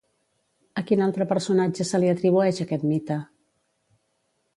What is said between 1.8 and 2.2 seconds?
se li